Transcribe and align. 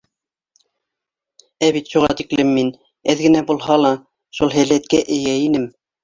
Ә 1.65 1.67
бит 1.75 1.91
шуға 1.91 2.07
тиклем 2.21 2.49
мин, 2.59 2.71
әҙ 3.13 3.21
генә 3.25 3.43
булһа 3.51 3.77
ла, 3.81 3.91
шул 4.39 4.53
һәләткә 4.55 5.03
эйә 5.17 5.35
инем. 5.43 5.69